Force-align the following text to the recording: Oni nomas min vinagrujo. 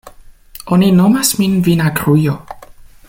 Oni 0.77 0.89
nomas 1.01 1.33
min 1.41 1.61
vinagrujo. 1.69 2.37